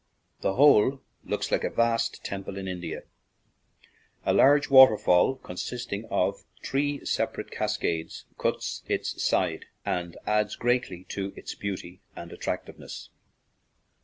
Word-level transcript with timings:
The 0.39 0.55
whole 0.55 1.03
looks 1.23 1.51
like 1.51 1.63
a 1.63 1.69
vast 1.69 2.23
temple 2.23 2.57
in 2.57 2.67
India. 2.67 3.03
A 4.25 4.33
large 4.33 4.67
water 4.67 4.97
fall, 4.97 5.35
consisting 5.35 6.05
of 6.05 6.43
three 6.63 7.05
sep 7.05 7.35
arate 7.35 7.51
cascades, 7.51 8.25
cuts 8.35 8.81
its 8.87 9.21
side 9.23 9.65
and 9.85 10.17
adds 10.25 10.55
greatly 10.55 11.03
to 11.09 11.33
its 11.35 11.53
beauty 11.53 12.01
and 12.15 12.31
attractiveness. 12.33 13.11